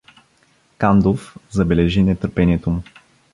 Кандов 0.77 1.37
забележи 1.51 2.03
нетърпението 2.03 2.69
му. 2.69 2.81